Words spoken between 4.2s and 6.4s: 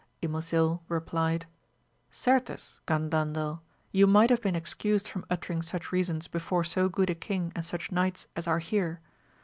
have been excused from uttering such reasons